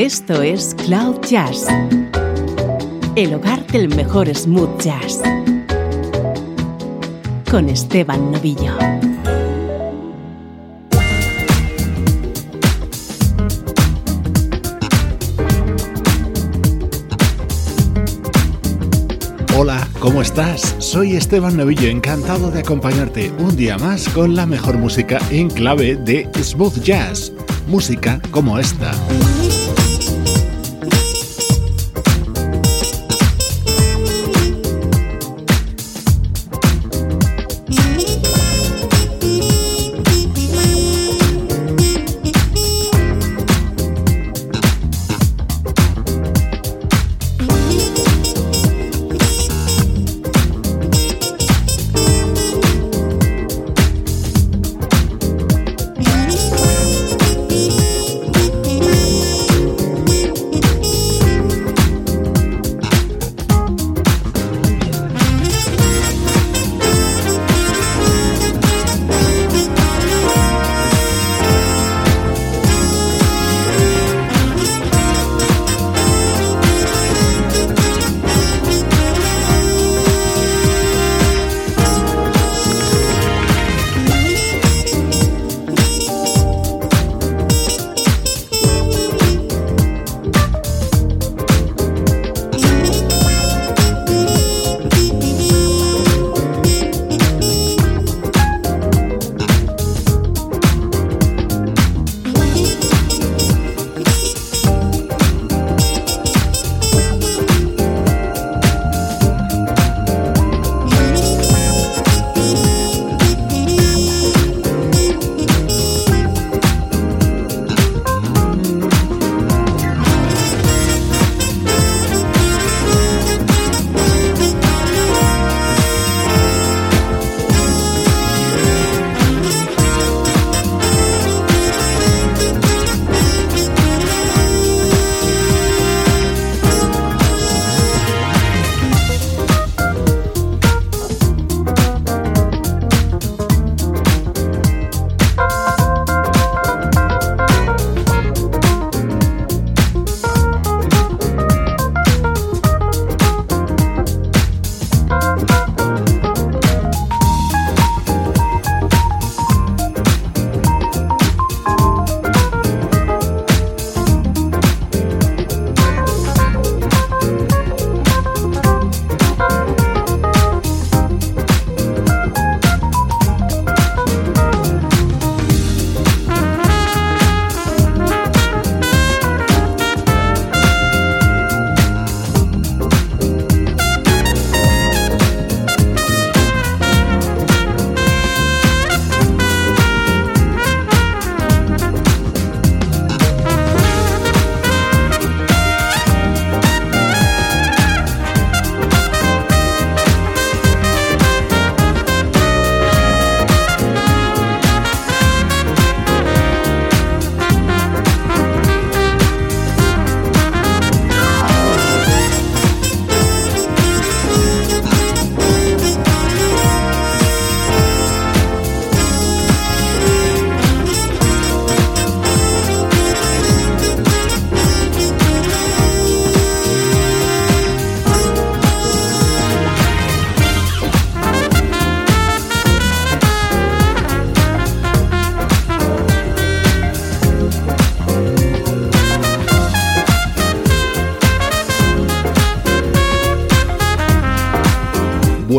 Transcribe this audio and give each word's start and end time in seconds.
Esto 0.00 0.40
es 0.40 0.74
Cloud 0.86 1.20
Jazz, 1.28 1.66
el 3.16 3.34
hogar 3.34 3.66
del 3.66 3.94
mejor 3.94 4.34
smooth 4.34 4.80
jazz, 4.80 5.20
con 7.50 7.68
Esteban 7.68 8.32
Novillo. 8.32 8.72
Hola, 19.54 19.86
¿cómo 19.98 20.22
estás? 20.22 20.76
Soy 20.78 21.14
Esteban 21.14 21.58
Novillo, 21.58 21.88
encantado 21.90 22.50
de 22.50 22.60
acompañarte 22.60 23.30
un 23.38 23.54
día 23.54 23.76
más 23.76 24.08
con 24.08 24.34
la 24.34 24.46
mejor 24.46 24.78
música 24.78 25.18
en 25.30 25.50
clave 25.50 25.96
de 25.96 26.26
smooth 26.42 26.80
jazz, 26.82 27.34
música 27.66 28.18
como 28.30 28.58
esta. 28.58 28.92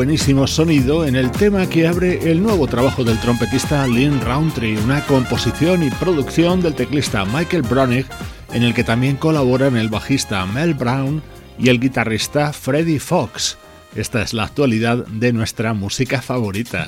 Buenísimo 0.01 0.47
sonido 0.47 1.05
en 1.05 1.15
el 1.15 1.29
tema 1.29 1.69
que 1.69 1.87
abre 1.87 2.31
el 2.31 2.41
nuevo 2.41 2.65
trabajo 2.65 3.03
del 3.03 3.19
trompetista 3.19 3.85
Lynn 3.85 4.19
Roundtree, 4.19 4.75
una 4.79 5.05
composición 5.05 5.83
y 5.83 5.91
producción 5.91 6.59
del 6.59 6.73
teclista 6.73 7.23
Michael 7.23 7.61
Bronig, 7.61 8.07
en 8.51 8.63
el 8.63 8.73
que 8.73 8.83
también 8.83 9.15
colaboran 9.15 9.77
el 9.77 9.89
bajista 9.89 10.43
Mel 10.47 10.73
Brown 10.73 11.21
y 11.59 11.69
el 11.69 11.79
guitarrista 11.79 12.51
Freddie 12.51 12.99
Fox. 12.99 13.59
Esta 13.95 14.23
es 14.23 14.33
la 14.33 14.45
actualidad 14.45 15.05
de 15.05 15.33
nuestra 15.33 15.75
música 15.75 16.19
favorita. 16.19 16.87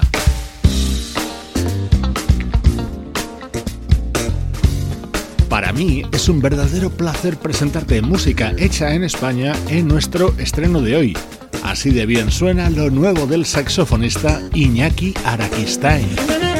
Mí 5.75 6.03
es 6.11 6.29
un 6.29 6.39
verdadero 6.39 6.91
placer 6.91 7.37
presentarte 7.37 8.01
música 8.01 8.53
hecha 8.57 8.93
en 8.93 9.03
España 9.03 9.53
en 9.69 9.87
nuestro 9.87 10.35
estreno 10.37 10.81
de 10.81 10.95
hoy. 10.95 11.17
Así 11.63 11.89
de 11.89 12.05
bien 12.05 12.29
suena 12.29 12.69
lo 12.69 12.91
nuevo 12.91 13.25
del 13.25 13.45
saxofonista 13.45 14.39
Iñaki 14.53 15.15
Araquistain. 15.25 16.52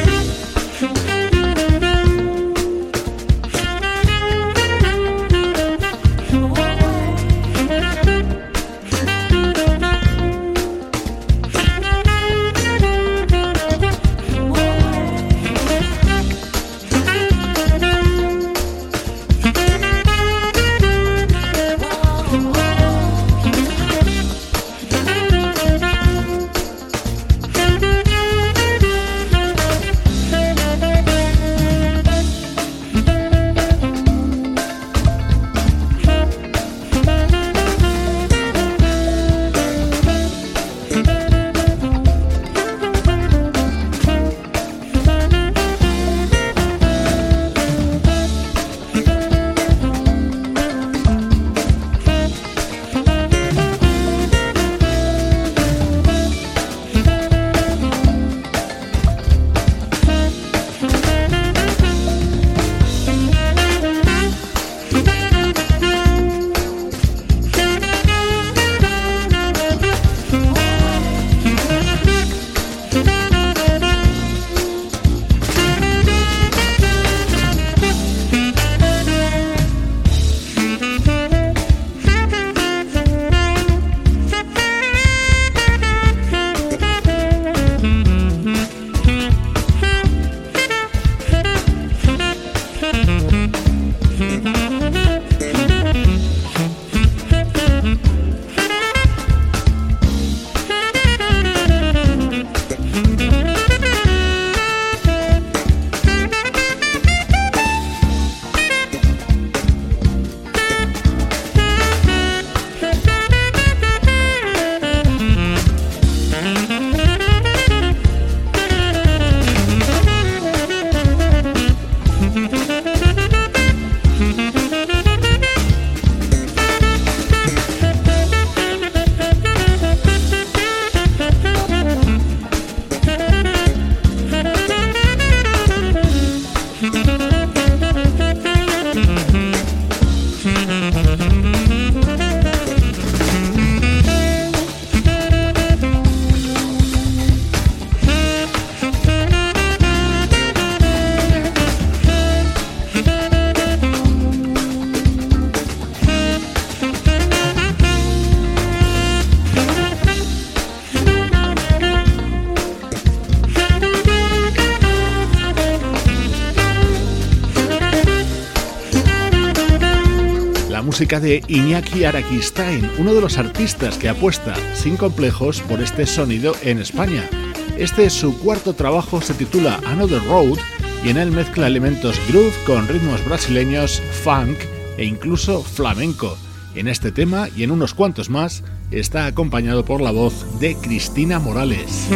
Música 171.03 171.19
de 171.19 171.43
Iñaki 171.49 172.05
Arakistain, 172.05 172.89
uno 172.97 173.13
de 173.13 173.19
los 173.19 173.37
artistas 173.37 173.97
que 173.97 174.07
apuesta 174.07 174.55
sin 174.73 174.95
complejos 174.95 175.59
por 175.59 175.81
este 175.81 176.05
sonido 176.05 176.55
en 176.61 176.79
España. 176.79 177.29
Este 177.77 178.05
es 178.05 178.13
su 178.13 178.39
cuarto 178.39 178.71
trabajo, 178.71 179.19
se 179.19 179.33
titula 179.33 179.81
Another 179.85 180.23
Road 180.23 180.57
y 181.03 181.09
en 181.09 181.17
él 181.17 181.31
mezcla 181.31 181.67
elementos 181.67 182.17
groove 182.29 182.53
con 182.65 182.87
ritmos 182.87 183.25
brasileños, 183.25 184.01
funk 184.23 184.57
e 184.95 185.03
incluso 185.03 185.61
flamenco. 185.61 186.37
En 186.73 186.87
este 186.87 187.11
tema 187.11 187.49
y 187.53 187.63
en 187.63 187.71
unos 187.71 187.93
cuantos 187.93 188.29
más 188.29 188.63
está 188.89 189.25
acompañado 189.25 189.83
por 189.83 189.99
la 189.99 190.11
voz 190.11 190.57
de 190.61 190.75
Cristina 190.75 191.37
Morales. 191.37 192.07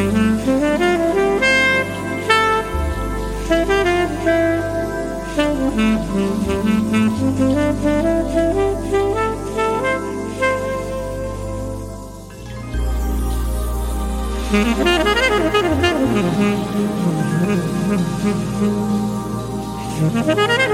Estás 20.27 20.66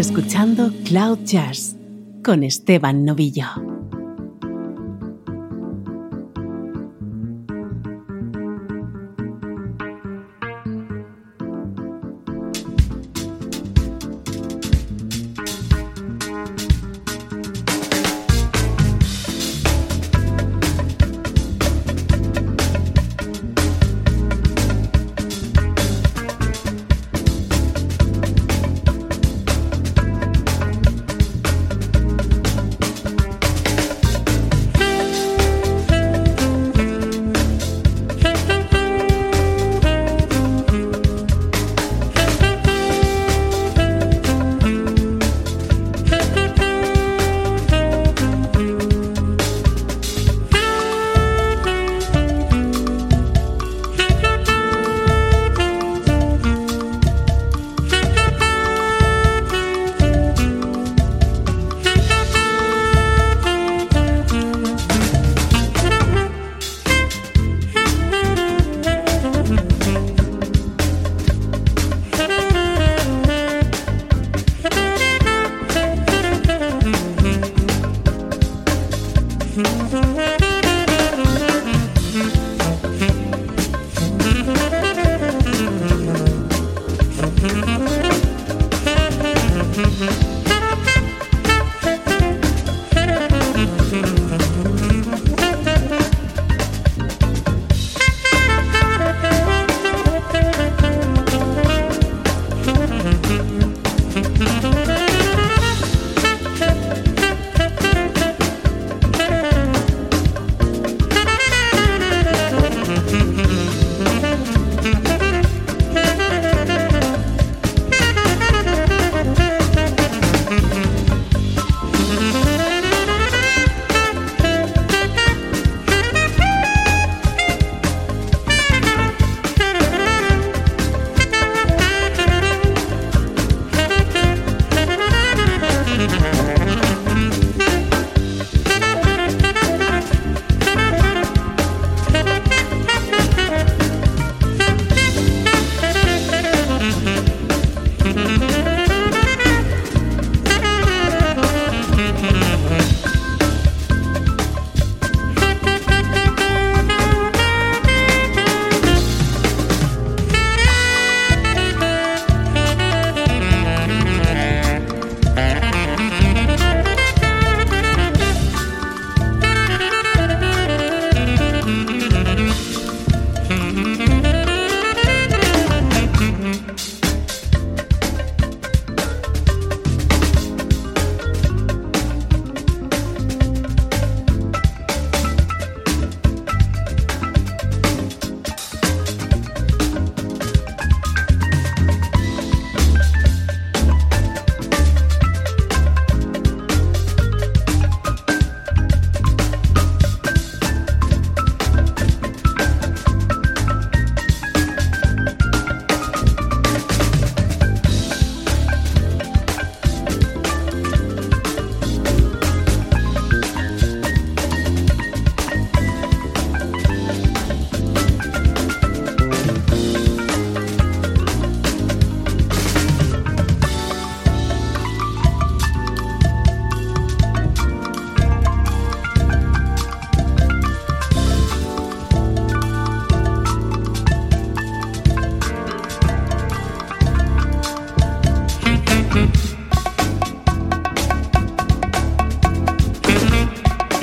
escuchando 0.00 0.72
Cloud 0.86 1.18
Jazz 1.24 1.76
con 2.24 2.42
Esteban 2.42 3.04
Novillo. 3.04 3.79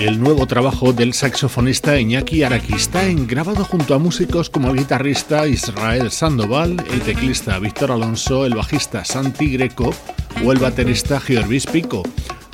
El 0.08 0.22
nuevo 0.22 0.48
trabajo 0.48 0.94
del 0.94 1.14
saxofonista 1.14 2.00
Iñaki 2.00 2.42
Araquistain, 2.42 3.28
grabado 3.28 3.66
junto 3.66 3.94
a 3.94 4.00
músicos 4.00 4.50
como 4.50 4.70
el 4.70 4.78
guitarrista 4.78 5.46
Israel 5.46 6.12
Sandoval, 6.12 6.78
el 6.94 7.02
teclista 7.02 7.60
Víctor 7.60 7.92
Alonso, 7.92 8.46
el 8.46 8.56
bajista 8.56 9.04
Santi 9.04 9.50
Greco 9.52 9.94
o 10.46 10.54
el 10.54 10.60
baterista 10.60 11.20
Giorvis 11.20 11.66
Pico. 11.66 12.04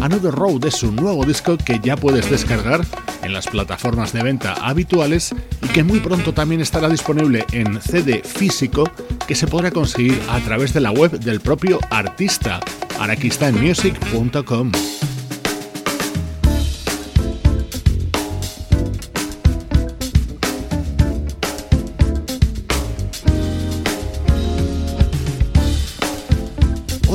Another 0.01 0.31
Road 0.31 0.65
es 0.65 0.81
un 0.81 0.95
nuevo 0.95 1.24
disco 1.25 1.55
que 1.55 1.79
ya 1.79 1.95
puedes 1.95 2.27
descargar 2.27 2.81
en 3.22 3.33
las 3.33 3.45
plataformas 3.45 4.13
de 4.13 4.24
venta 4.24 4.53
habituales 4.53 5.36
y 5.62 5.67
que 5.67 5.83
muy 5.83 6.00
pronto 6.00 6.33
también 6.33 6.60
estará 6.60 6.89
disponible 6.89 7.45
en 7.51 7.79
CD 7.79 8.24
físico 8.24 8.89
que 9.27 9.36
se 9.36 9.45
podrá 9.45 9.69
conseguir 9.69 10.19
a 10.27 10.39
través 10.39 10.74
de 10.74 10.81
la 10.81 10.91
web 10.91 11.19
del 11.19 11.39
propio 11.39 11.79
artista, 11.91 12.60
araquistainmusic.com. 13.00 14.72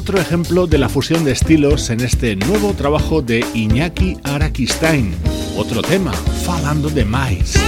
otro 0.08 0.22
ejemplo 0.22 0.66
de 0.66 0.78
la 0.78 0.88
fusión 0.88 1.22
de 1.22 1.32
estilos 1.32 1.90
en 1.90 2.00
este 2.00 2.34
nuevo 2.34 2.72
trabajo 2.72 3.20
de 3.20 3.44
Iñaki 3.52 4.16
Arakistain. 4.24 5.14
Otro 5.54 5.82
tema, 5.82 6.12
Falando 6.14 6.88
de 6.88 7.04
Mais. 7.04 7.58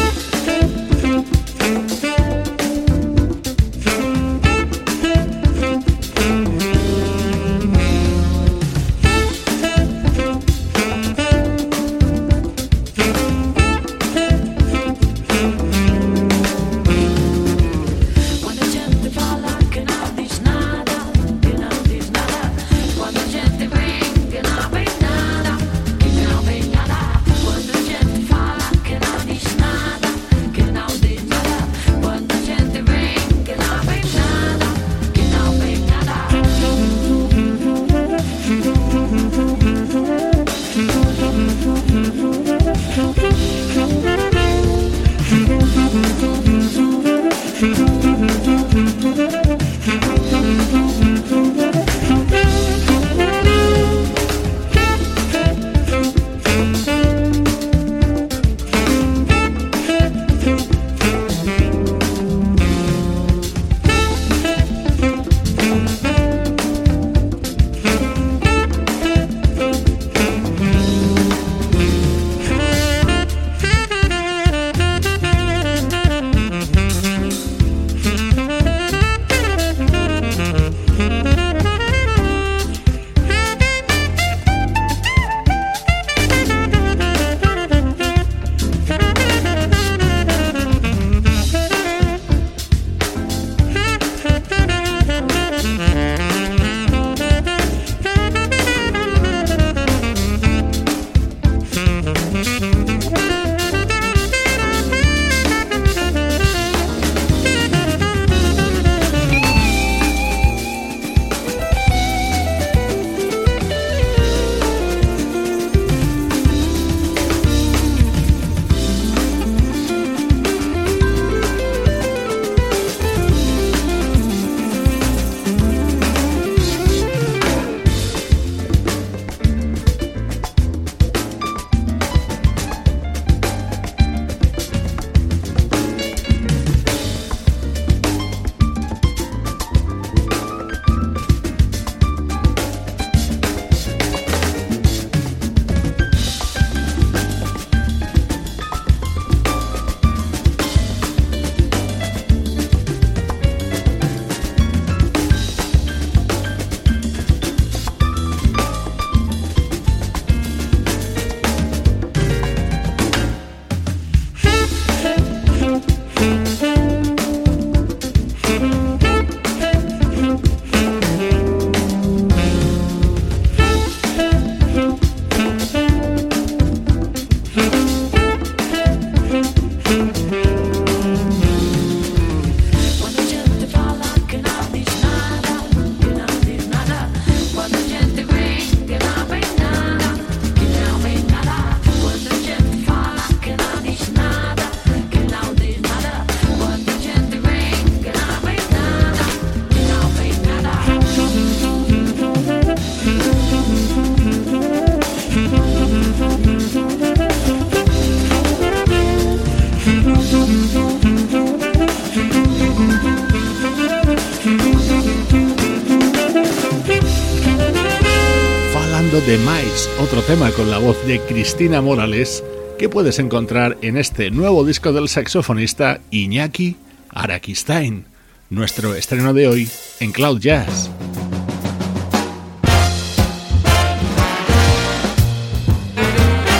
Con 220.61 220.71
la 220.71 220.77
voz 220.77 221.07
de 221.07 221.19
Cristina 221.21 221.81
Morales 221.81 222.45
que 222.79 222.91
puedes 222.91 223.19
encontrar 223.19 223.79
en 223.81 223.97
este 223.97 224.31
nuevo 224.31 224.63
disco 224.63 224.93
del 224.93 225.09
saxofonista 225.09 226.01
Iñaki 226.11 226.77
Arakistain, 227.09 228.05
nuestro 228.51 228.95
estreno 228.95 229.33
de 229.33 229.49
hoy 229.49 229.71
en 230.01 230.13
Cloud 230.13 230.39
Jazz. 230.39 230.91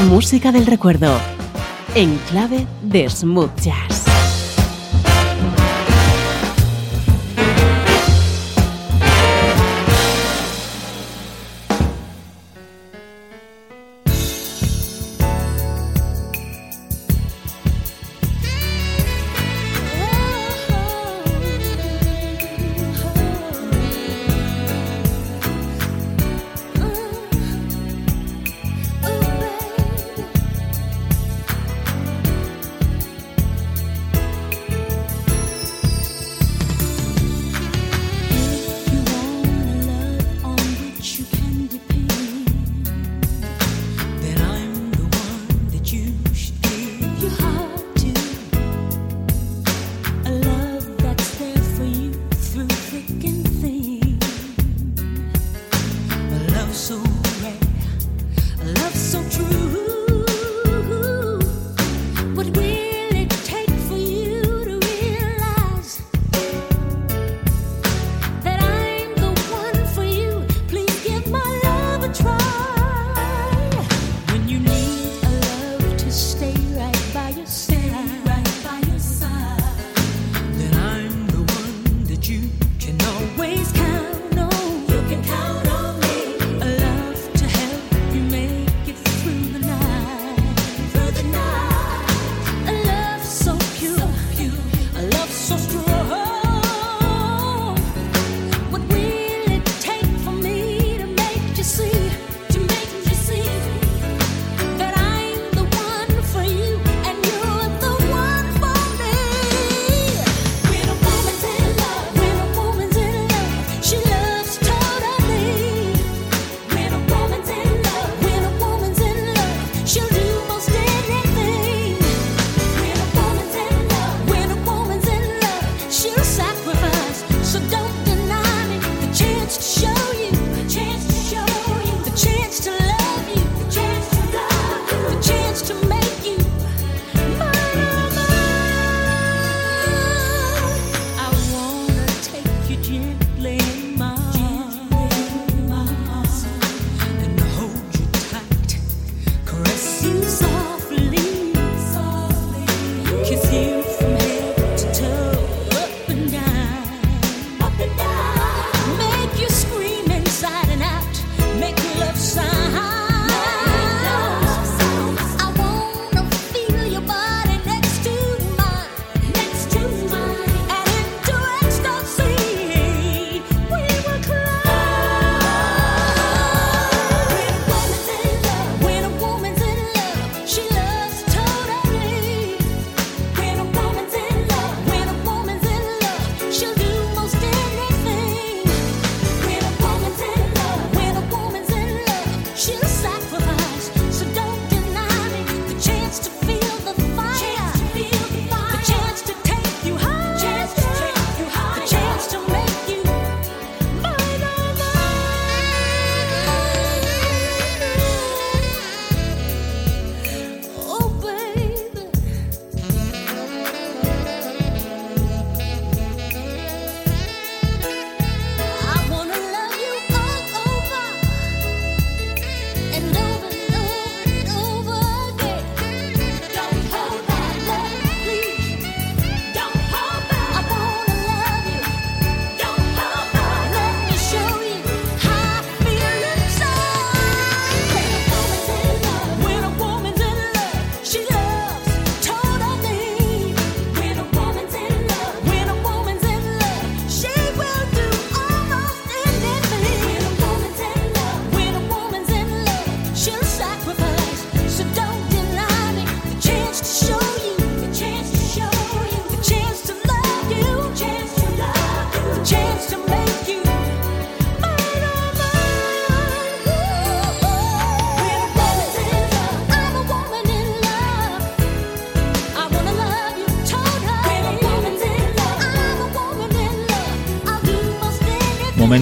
Música 0.09 0.51
del 0.51 0.65
recuerdo, 0.65 1.21
en 1.95 2.17
clave 2.31 2.67
de 2.81 3.11
smooth 3.11 3.55
jazz. 3.61 4.00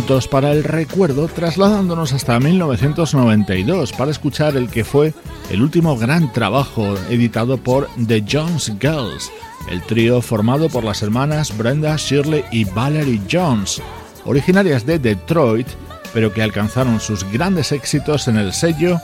Para 0.08 0.52
el 0.52 0.64
recuerdo, 0.64 1.28
trasladándonos 1.28 2.14
hasta 2.14 2.40
1992 2.40 3.92
para 3.92 4.10
escuchar 4.10 4.56
el 4.56 4.70
que 4.70 4.82
fue 4.82 5.12
el 5.50 5.60
último 5.60 5.98
gran 5.98 6.32
trabajo 6.32 6.94
editado 7.10 7.58
por 7.58 7.90
The 8.06 8.24
Jones 8.26 8.72
Girls, 8.80 9.30
el 9.70 9.82
trío 9.82 10.22
formado 10.22 10.70
por 10.70 10.82
las 10.82 11.02
hermanas 11.02 11.54
Brenda, 11.58 11.94
Shirley 11.98 12.42
y 12.50 12.64
Valerie 12.64 13.20
Jones, 13.30 13.82
originarias 14.24 14.86
de 14.86 14.98
Detroit, 14.98 15.68
pero 16.14 16.32
que 16.32 16.42
alcanzaron 16.42 17.00
sus 17.00 17.30
grandes 17.30 17.70
éxitos 17.70 18.28
en 18.28 18.38
el 18.38 18.54
sello 18.54 18.98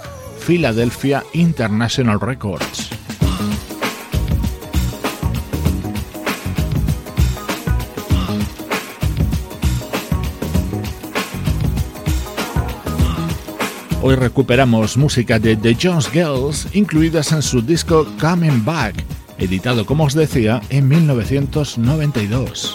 Philadelphia 0.47 1.23
International 1.35 2.19
Records. 2.19 2.94
Hoy 14.07 14.17
recuperamos 14.17 14.99
música 14.99 15.39
de 15.39 15.57
The 15.57 15.79
Jones 15.81 16.11
Girls 16.11 16.69
incluidas 16.75 17.33
en 17.33 17.41
su 17.41 17.63
disco 17.63 18.07
Coming 18.21 18.63
Back, 18.63 19.03
editado 19.39 19.87
como 19.87 20.05
os 20.05 20.13
decía 20.13 20.61
en 20.69 20.89
1992. 20.89 22.75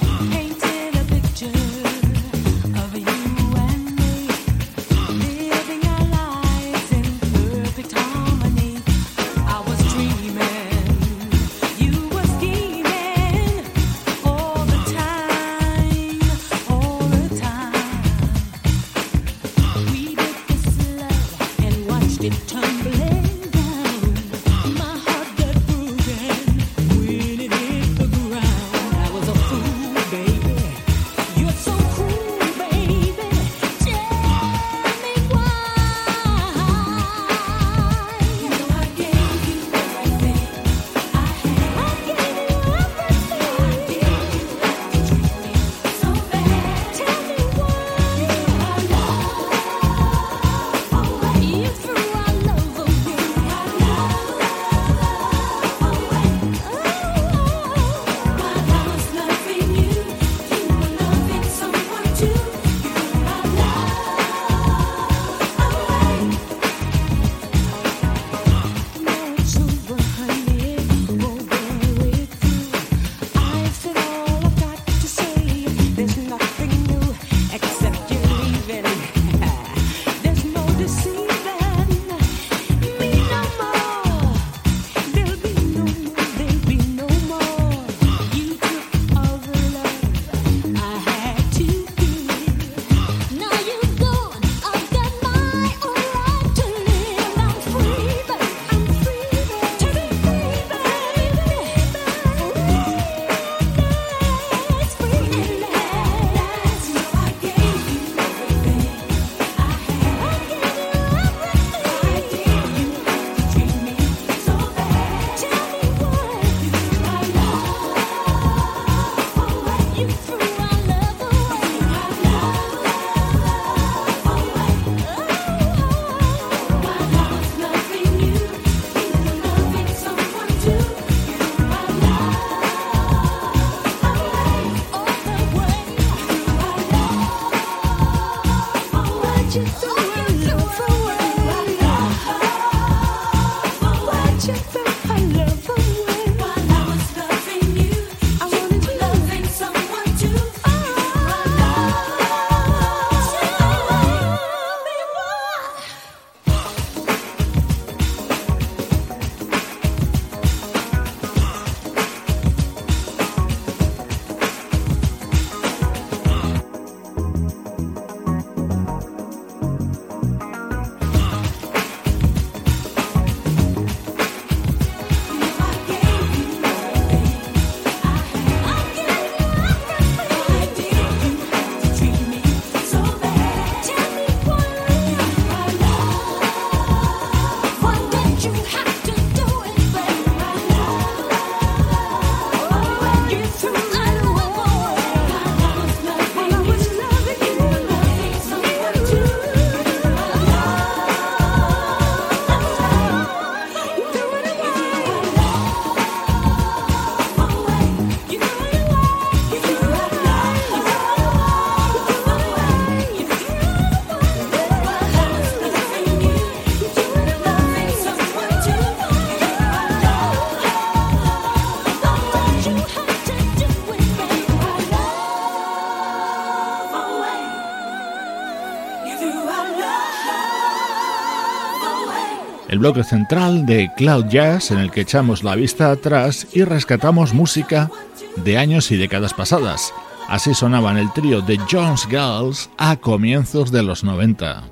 Bloque 232.79 233.03
central 233.03 233.65
de 233.65 233.91
Cloud 233.97 234.27
Jazz 234.29 234.71
en 234.71 234.79
el 234.79 234.89
que 234.89 235.01
echamos 235.01 235.43
la 235.43 235.55
vista 235.55 235.91
atrás 235.91 236.47
y 236.53 236.63
rescatamos 236.63 237.33
música 237.33 237.91
de 238.37 238.57
años 238.57 238.89
y 238.91 238.97
décadas 238.97 239.33
pasadas. 239.33 239.93
Así 240.29 240.53
sonaban 240.53 240.97
el 240.97 241.11
trío 241.11 241.41
de 241.41 241.59
Jones 241.69 242.07
Girls 242.09 242.69
a 242.77 242.95
comienzos 242.95 243.71
de 243.71 243.83
los 243.83 244.05
90. 244.05 244.68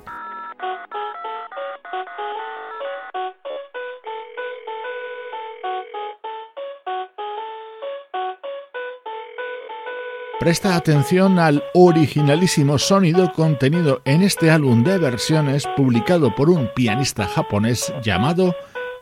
Presta 10.38 10.76
atención 10.76 11.40
al 11.40 11.64
originalísimo 11.74 12.78
sonido 12.78 13.32
contenido 13.32 14.02
en 14.04 14.22
este 14.22 14.52
álbum 14.52 14.84
de 14.84 14.96
versiones 14.96 15.64
publicado 15.76 16.32
por 16.32 16.48
un 16.48 16.70
pianista 16.76 17.26
japonés 17.26 17.92
llamado 18.04 18.54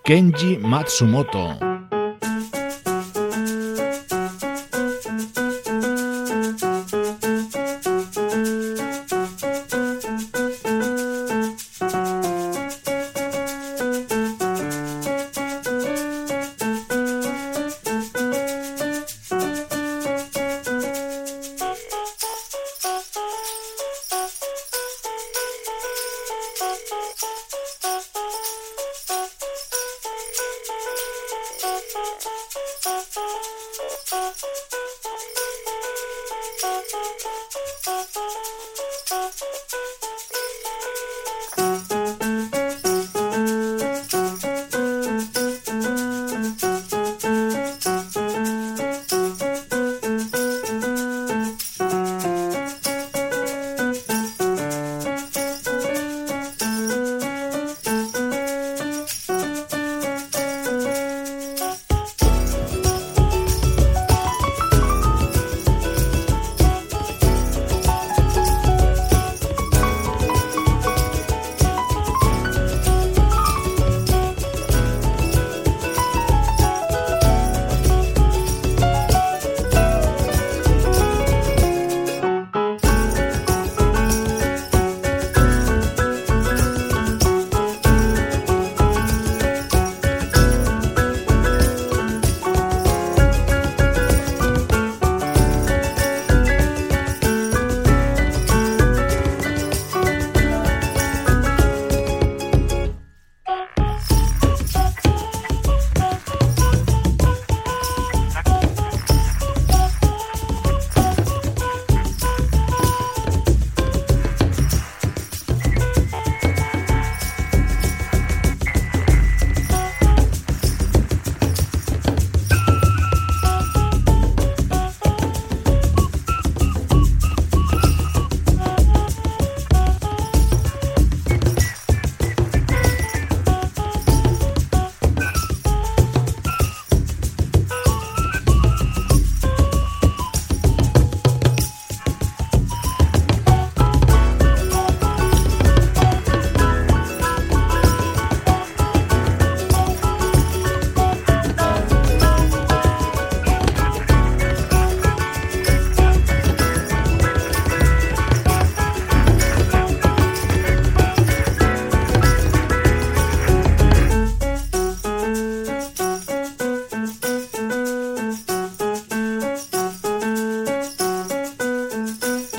Kenji 0.03 0.57
Matsumoto. 0.57 1.76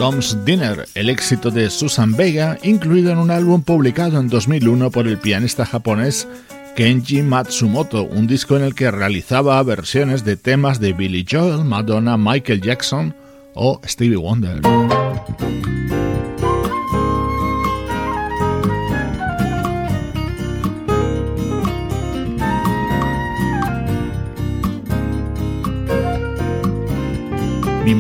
Comes 0.08 0.38
Dinner, 0.46 0.88
el 0.96 1.10
éxito 1.10 1.52
de 1.52 1.70
Susan 1.70 2.16
Vega, 2.16 2.58
incluido 2.64 3.12
en 3.12 3.18
un 3.18 3.30
álbum 3.30 3.62
publicado 3.62 4.22
en 4.22 4.30
2001 4.30 4.90
por 4.90 5.06
el 5.06 5.18
pianista 5.18 5.66
japonés 5.66 6.30
Kenji 6.78 7.24
Matsumoto, 7.24 8.06
un 8.06 8.26
disco 8.26 8.56
en 8.56 8.64
el 8.64 8.74
que 8.74 8.90
realizaba 8.90 9.62
versiones 9.64 10.24
de 10.24 10.38
temas 10.38 10.80
de 10.80 10.94
Billy 10.94 11.26
Joel, 11.30 11.66
Madonna, 11.66 12.16
Michael 12.16 12.62
Jackson 12.62 13.14
o 13.54 13.82
Stevie 13.86 14.16
Wonder. 14.16 14.62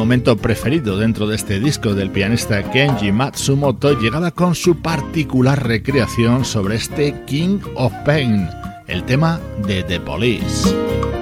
Momento 0.07 0.37
preferido 0.37 0.97
dentro 0.97 1.27
de 1.27 1.35
este 1.35 1.59
disco 1.59 1.93
del 1.93 2.09
pianista 2.11 2.63
Kenji 2.71 3.11
Matsumoto 3.11 3.91
llegaba 3.99 4.31
con 4.31 4.55
su 4.55 4.77
particular 4.81 5.67
recreación 5.67 6.45
sobre 6.45 6.77
este 6.77 7.13
King 7.25 7.59
of 7.75 7.91
Pain, 8.05 8.47
el 8.87 9.03
tema 9.03 9.41
de 9.67 9.83
The 9.83 9.99
Police. 9.99 11.16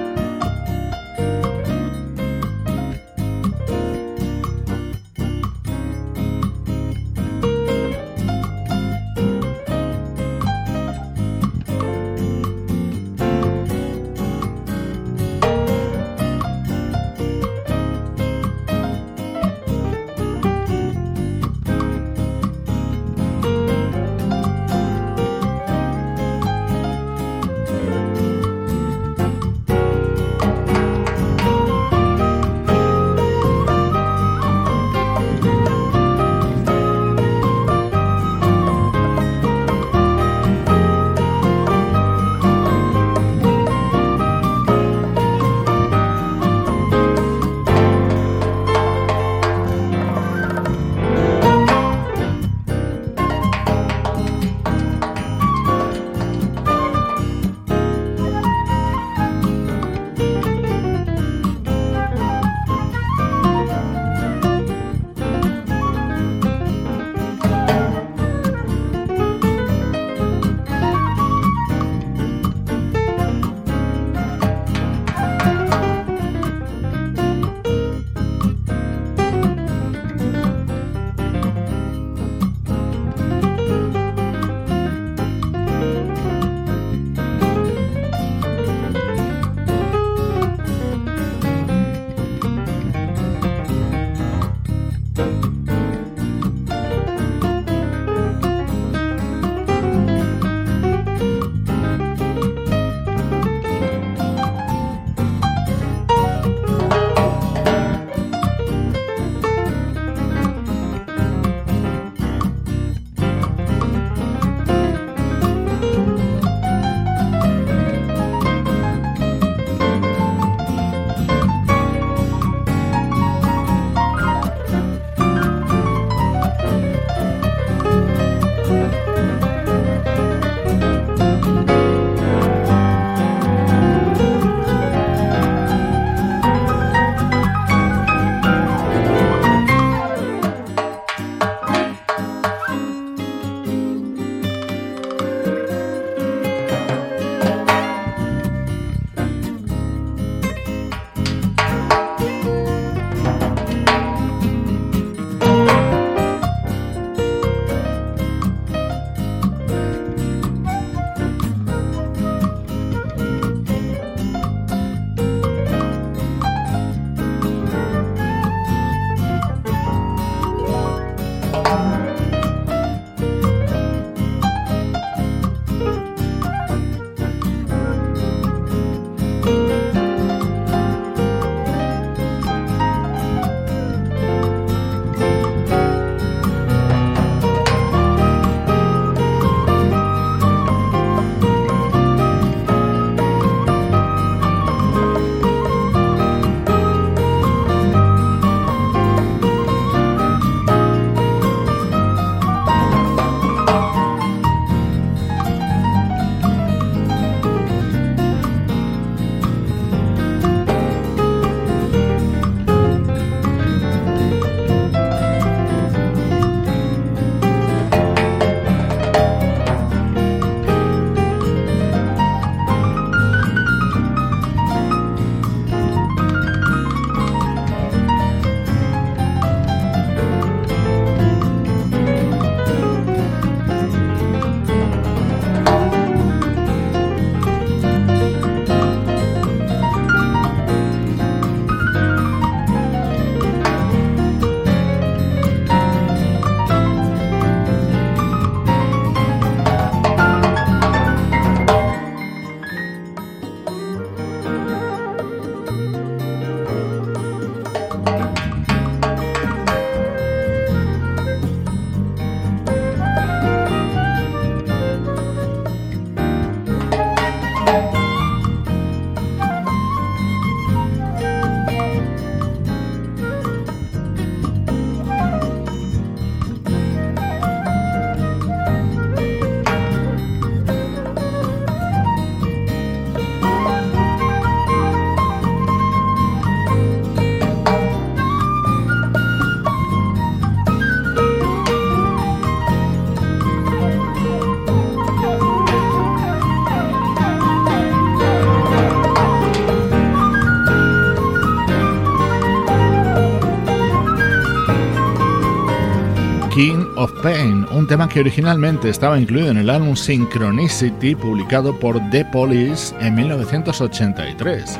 Of 306.96 307.12
Pain, 307.22 307.66
un 307.70 307.86
tema 307.86 308.08
que 308.08 308.20
originalmente 308.20 308.88
estaba 308.88 309.18
incluido 309.18 309.50
en 309.50 309.58
el 309.58 309.70
álbum 309.70 309.94
Synchronicity 309.94 311.14
publicado 311.14 311.78
por 311.78 311.98
The 312.10 312.24
Police 312.26 312.94
en 313.00 313.14
1983. 313.14 314.78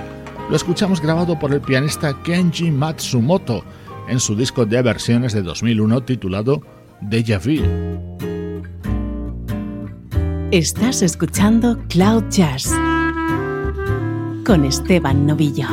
Lo 0.49 0.57
escuchamos 0.57 1.01
grabado 1.01 1.39
por 1.39 1.53
el 1.53 1.61
pianista 1.61 2.15
Kenji 2.23 2.71
Matsumoto 2.71 3.65
en 4.09 4.21
su 4.21 4.37
disco 4.37 4.65
de 4.65 4.83
versiones 4.83 5.33
de 5.33 5.43
2001 5.43 6.03
titulado 6.03 6.63
Deja 7.01 7.39
Vu. 7.39 7.63
Estás 10.53 11.03
escuchando 11.03 11.79
Cloud 11.89 12.25
Jazz 12.31 12.71
con 14.45 14.65
Esteban 14.65 15.27
Novillo. 15.27 15.67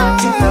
Oh. 0.00 0.47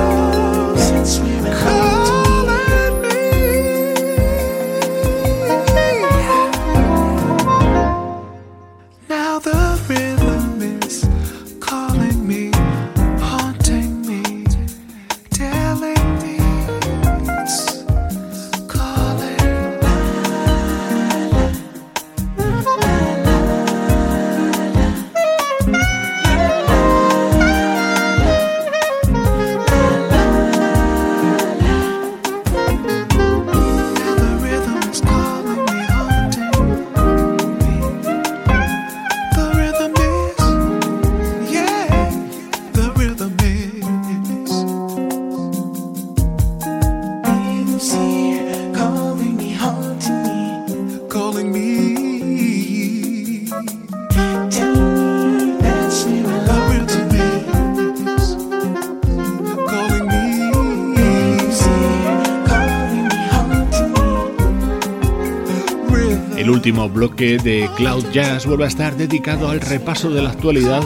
bloque 66.89 67.37
de 67.37 67.69
Cloud 67.75 68.05
Jazz 68.11 68.45
vuelve 68.45 68.65
a 68.65 68.67
estar 68.67 68.95
dedicado 68.95 69.49
al 69.49 69.61
repaso 69.61 70.09
de 70.09 70.21
la 70.21 70.31
actualidad 70.31 70.81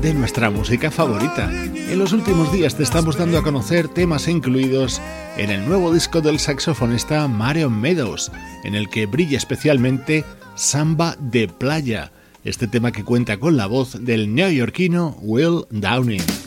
de 0.00 0.14
nuestra 0.14 0.50
música 0.50 0.90
favorita. 0.90 1.50
En 1.52 1.98
los 1.98 2.12
últimos 2.12 2.52
días 2.52 2.76
te 2.76 2.82
estamos 2.82 3.16
dando 3.16 3.38
a 3.38 3.42
conocer 3.42 3.88
temas 3.88 4.28
incluidos 4.28 5.00
en 5.36 5.50
el 5.50 5.66
nuevo 5.66 5.92
disco 5.92 6.20
del 6.20 6.38
saxofonista 6.38 7.26
Marion 7.28 7.80
Meadows, 7.80 8.30
en 8.64 8.74
el 8.74 8.88
que 8.88 9.06
brilla 9.06 9.38
especialmente 9.38 10.24
Samba 10.54 11.16
de 11.18 11.48
Playa, 11.48 12.12
este 12.44 12.66
tema 12.66 12.92
que 12.92 13.04
cuenta 13.04 13.38
con 13.38 13.56
la 13.56 13.66
voz 13.66 14.04
del 14.04 14.34
neoyorquino 14.34 15.16
Will 15.20 15.64
Downing. 15.70 16.43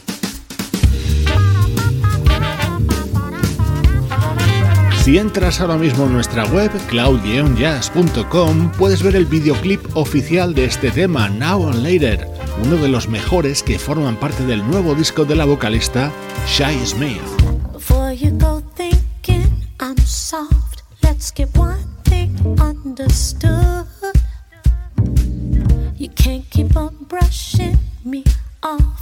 Si 5.08 5.18
entras 5.18 5.62
ahora 5.62 5.78
mismo 5.78 6.04
en 6.04 6.12
nuestra 6.12 6.44
web 6.48 6.70
cloud-jazz.com 6.90 8.74
puedes 8.74 9.02
ver 9.02 9.16
el 9.16 9.26
videoclip 9.26 9.80
oficial 9.96 10.54
de 10.54 10.66
este 10.66 10.92
tema 10.92 11.30
Now 11.30 11.70
and 11.70 11.82
Later, 11.82 12.28
uno 12.62 12.76
de 12.76 12.90
los 12.90 13.08
mejores 13.08 13.64
que 13.64 13.80
forman 13.80 14.18
parte 14.18 14.46
del 14.46 14.70
nuevo 14.70 14.96
disco 14.96 15.24
de 15.24 15.38
la 15.38 15.46
vocalista 15.46 16.12
Shai 16.46 16.86
Smith. 16.86 17.22
You 25.98 26.10
can't 26.16 26.50
keep 26.50 26.76
on 26.76 27.08
brushing 27.08 27.80
me 28.04 28.26
off. 28.62 28.98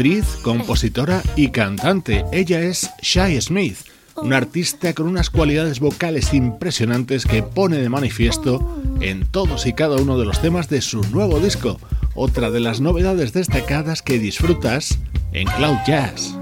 actriz, 0.00 0.38
compositora 0.42 1.22
y 1.36 1.48
cantante. 1.48 2.24
Ella 2.32 2.60
es 2.60 2.88
Shai 3.02 3.38
Smith, 3.38 3.76
una 4.16 4.36
oh. 4.36 4.38
artista 4.38 4.94
con 4.94 5.06
unas 5.06 5.28
cualidades 5.28 5.78
vocales 5.78 6.32
impresionantes 6.32 7.26
que 7.26 7.42
pone 7.42 7.76
de 7.76 7.90
manifiesto 7.90 8.82
en 9.02 9.26
todos 9.26 9.66
y 9.66 9.74
cada 9.74 9.96
uno 9.96 10.18
de 10.18 10.24
los 10.24 10.40
temas 10.40 10.70
de 10.70 10.80
su 10.80 11.02
nuevo 11.10 11.38
disco, 11.38 11.78
otra 12.14 12.50
de 12.50 12.60
las 12.60 12.80
novedades 12.80 13.34
destacadas 13.34 14.00
que 14.00 14.18
disfrutas 14.18 14.98
en 15.34 15.46
Cloud 15.48 15.76
Jazz. 15.86 16.34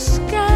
sky. 0.00 0.49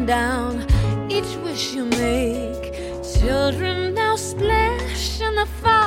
down 0.00 0.66
each 1.10 1.36
wish 1.44 1.74
you 1.74 1.84
make. 1.84 2.72
Children 3.20 3.92
now 3.94 4.16
splash 4.16 5.20
in 5.20 5.34
the 5.34 5.46
fire. 5.60 5.81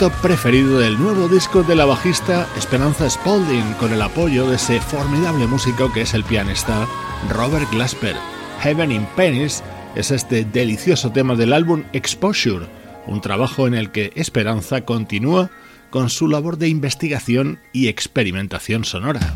Momento 0.00 0.22
preferido 0.22 0.78
del 0.78 0.96
nuevo 0.96 1.26
disco 1.26 1.64
de 1.64 1.74
la 1.74 1.84
bajista 1.84 2.46
Esperanza 2.56 3.10
Spalding 3.10 3.72
con 3.80 3.92
el 3.92 4.00
apoyo 4.00 4.48
de 4.48 4.54
ese 4.54 4.80
formidable 4.80 5.48
músico 5.48 5.92
que 5.92 6.02
es 6.02 6.14
el 6.14 6.22
pianista 6.22 6.86
Robert 7.30 7.68
Glasper. 7.72 8.14
Heaven 8.60 8.92
in 8.92 9.06
Pennies 9.16 9.64
es 9.96 10.12
este 10.12 10.44
delicioso 10.44 11.10
tema 11.10 11.34
del 11.34 11.52
álbum 11.52 11.82
Exposure, 11.92 12.66
un 13.08 13.20
trabajo 13.20 13.66
en 13.66 13.74
el 13.74 13.90
que 13.90 14.12
Esperanza 14.14 14.82
continúa 14.82 15.50
con 15.90 16.10
su 16.10 16.28
labor 16.28 16.58
de 16.58 16.68
investigación 16.68 17.58
y 17.72 17.88
experimentación 17.88 18.84
sonora. 18.84 19.34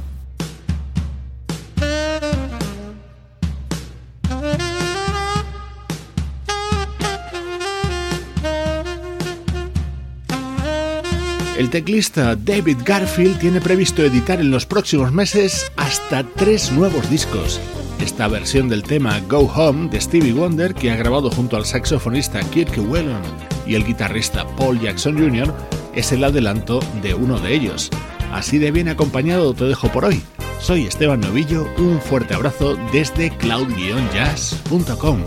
El 11.57 11.69
teclista 11.69 12.35
David 12.35 12.79
Garfield 12.85 13.39
tiene 13.39 13.61
previsto 13.61 14.03
editar 14.03 14.41
en 14.41 14.51
los 14.51 14.65
próximos 14.65 15.13
meses 15.13 15.71
hasta 15.77 16.25
tres 16.25 16.73
nuevos 16.73 17.11
discos. 17.11 17.61
Esta 18.01 18.27
versión 18.27 18.71
del 18.71 18.83
tema 18.83 19.21
Go 19.29 19.41
Home 19.55 19.91
de 19.91 20.01
Stevie 20.01 20.33
Wonder, 20.33 20.75
que 20.75 20.91
ha 20.91 20.97
grabado 20.97 21.31
junto 21.31 21.59
al 21.59 21.67
saxofonista 21.67 22.41
Kirk 22.41 22.79
Whelan 22.89 23.23
y 23.67 23.75
el 23.75 23.85
guitarrista 23.85 24.47
Paul 24.57 24.81
Jackson 24.81 25.19
Jr., 25.19 25.55
es 25.95 26.11
el 26.13 26.25
adelanto 26.25 26.81
de 27.03 27.13
uno 27.15 27.39
de 27.39 27.55
ellos. 27.55 27.91
Así 28.33 28.57
de 28.57 28.71
bien 28.71 28.89
acompañado 28.89 29.53
te 29.53 29.65
dejo 29.65 29.93
por 29.93 30.07
hoy. 30.07 30.23
Soy 30.59 30.87
Esteban 30.87 31.21
Novillo, 31.21 31.67
un 31.77 32.01
fuerte 32.01 32.33
abrazo 32.33 32.79
desde 32.93 33.31
cloud-jazz.com. 33.37 35.21